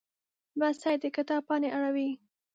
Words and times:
لمسی 0.57 0.95
د 1.01 1.03
کتاب 1.15 1.41
پاڼې 1.47 1.69
اړوي. 1.77 2.09